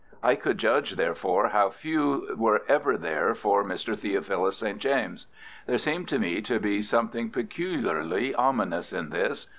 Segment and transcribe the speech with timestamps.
[0.23, 3.95] I could judge therefore how few were ever there for Mr.
[3.95, 4.79] Theophilus St.
[4.79, 5.27] James.
[5.67, 9.45] There seemed to me to be something peculiarly ominous in this.